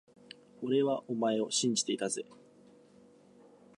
[0.63, 2.25] 俺はお前を信じていたぜ…